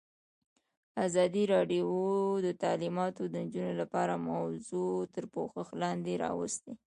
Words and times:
ازادي 1.05 1.43
راډیو 1.53 1.89
د 2.45 2.47
تعلیمات 2.63 3.13
د 3.31 3.35
نجونو 3.45 3.73
لپاره 3.81 4.23
موضوع 4.29 4.95
تر 5.15 5.23
پوښښ 5.33 5.67
لاندې 5.81 6.13
راوستې. 6.25 6.73